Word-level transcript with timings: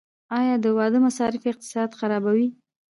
آیا 0.39 0.55
د 0.63 0.65
واده 0.77 0.99
مصارف 1.05 1.43
اقتصاد 1.51 1.89
خرابوي؟ 1.99 2.47